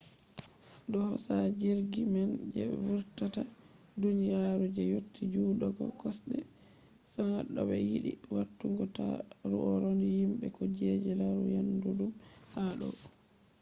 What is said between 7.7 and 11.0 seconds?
yidi watugo tauraro himbe ko kuje